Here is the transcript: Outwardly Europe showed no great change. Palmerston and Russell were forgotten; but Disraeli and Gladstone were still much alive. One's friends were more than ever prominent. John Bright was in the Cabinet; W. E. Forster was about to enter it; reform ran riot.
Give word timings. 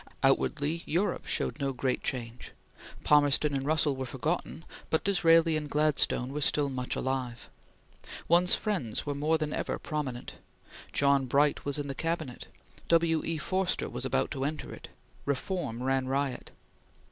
Outwardly 0.23 0.81
Europe 0.87 1.27
showed 1.27 1.59
no 1.59 1.73
great 1.73 2.01
change. 2.03 2.53
Palmerston 3.03 3.53
and 3.53 3.67
Russell 3.67 3.95
were 3.95 4.07
forgotten; 4.07 4.65
but 4.89 5.03
Disraeli 5.03 5.55
and 5.55 5.69
Gladstone 5.69 6.33
were 6.33 6.41
still 6.41 6.69
much 6.69 6.95
alive. 6.95 7.51
One's 8.27 8.55
friends 8.55 9.05
were 9.05 9.13
more 9.13 9.37
than 9.37 9.53
ever 9.53 9.77
prominent. 9.77 10.37
John 10.91 11.27
Bright 11.27 11.65
was 11.65 11.77
in 11.77 11.87
the 11.87 11.93
Cabinet; 11.93 12.47
W. 12.87 13.21
E. 13.23 13.37
Forster 13.37 13.87
was 13.89 14.03
about 14.03 14.31
to 14.31 14.43
enter 14.43 14.73
it; 14.73 14.87
reform 15.25 15.83
ran 15.83 16.07
riot. 16.07 16.49